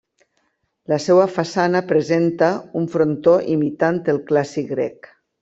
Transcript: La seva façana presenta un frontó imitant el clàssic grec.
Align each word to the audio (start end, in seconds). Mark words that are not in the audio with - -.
La 0.93 0.97
seva 1.03 1.27
façana 1.33 1.81
presenta 1.91 2.49
un 2.81 2.89
frontó 2.95 3.35
imitant 3.59 4.01
el 4.15 4.23
clàssic 4.33 4.73
grec. 4.75 5.13